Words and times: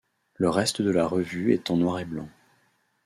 Le 0.33 0.49
reste 0.49 0.81
de 0.81 0.89
la 0.89 1.05
revue 1.05 1.53
est 1.53 1.69
en 1.69 1.77
noir 1.77 1.99
et 1.99 2.05
blanc. 2.05 2.27